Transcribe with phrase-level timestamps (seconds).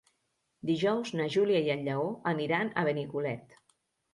[0.69, 3.59] Dijous na Júlia i en Lleó aniran a Benicolet.